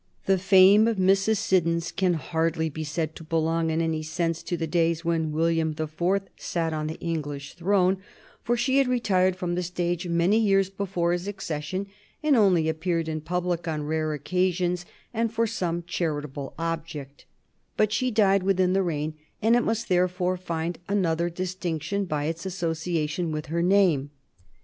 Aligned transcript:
The 0.25 0.39
fame 0.39 0.87
of 0.87 0.97
Mrs. 0.97 1.37
Siddons 1.37 1.91
can 1.91 2.15
hardly 2.15 2.69
be 2.69 2.83
said 2.83 3.15
to 3.17 3.23
belong 3.23 3.69
in 3.69 3.81
any 3.83 4.01
sense 4.01 4.41
to 4.41 4.57
the 4.57 4.65
days 4.65 5.05
when 5.05 5.31
William 5.31 5.73
the 5.73 5.85
Fourth 5.85 6.23
sat 6.37 6.73
on 6.73 6.87
the 6.87 6.97
English 6.99 7.53
throne, 7.53 7.99
for 8.41 8.57
she 8.57 8.79
had 8.79 8.87
retired 8.87 9.35
from 9.35 9.53
the 9.53 9.61
stage 9.61 10.07
many 10.07 10.39
years 10.39 10.71
before 10.71 11.11
his 11.11 11.27
accession, 11.27 11.85
and 12.23 12.35
only 12.35 12.67
appeared 12.67 13.07
in 13.07 13.21
public 13.21 13.67
on 13.67 13.83
rare 13.83 14.11
occasions 14.13 14.87
and 15.13 15.31
for 15.31 15.45
some 15.45 15.83
charitable 15.85 16.55
object; 16.57 17.25
but 17.77 17.93
she 17.93 18.09
died 18.09 18.41
within 18.41 18.73
the 18.73 18.81
reign, 18.81 19.13
and 19.39 19.55
it 19.55 19.61
must 19.63 19.87
therefore 19.87 20.35
find 20.35 20.79
another 20.89 21.29
distinction 21.29 22.05
by 22.05 22.23
its 22.25 22.43
association 22.43 23.31
with 23.31 23.45
her 23.53 23.61
name. 23.61 24.09